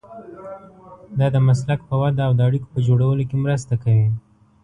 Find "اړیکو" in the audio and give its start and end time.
2.47-2.67